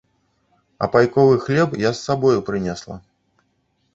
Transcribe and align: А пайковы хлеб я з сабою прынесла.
А 0.85 0.87
пайковы 0.95 1.35
хлеб 1.43 1.77
я 1.83 1.91
з 1.99 2.01
сабою 2.07 2.39
прынесла. 2.47 2.95